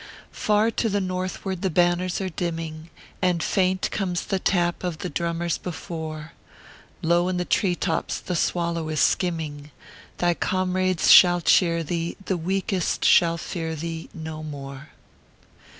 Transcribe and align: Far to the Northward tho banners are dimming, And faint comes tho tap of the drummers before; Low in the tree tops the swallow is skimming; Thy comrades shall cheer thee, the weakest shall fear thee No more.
Far 0.31 0.71
to 0.71 0.89
the 0.89 0.99
Northward 0.99 1.61
tho 1.61 1.69
banners 1.69 2.19
are 2.21 2.29
dimming, 2.29 2.89
And 3.21 3.43
faint 3.43 3.87
comes 3.91 4.25
tho 4.25 4.39
tap 4.39 4.83
of 4.83 4.97
the 4.97 5.11
drummers 5.11 5.59
before; 5.59 6.31
Low 7.03 7.27
in 7.27 7.37
the 7.37 7.45
tree 7.45 7.75
tops 7.75 8.19
the 8.19 8.35
swallow 8.35 8.89
is 8.89 8.99
skimming; 8.99 9.69
Thy 10.17 10.33
comrades 10.33 11.11
shall 11.11 11.39
cheer 11.41 11.83
thee, 11.83 12.17
the 12.25 12.35
weakest 12.35 13.05
shall 13.05 13.37
fear 13.37 13.75
thee 13.75 14.09
No 14.15 14.41
more. 14.41 14.89